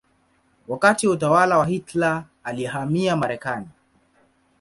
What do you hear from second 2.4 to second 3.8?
alihamia Marekani.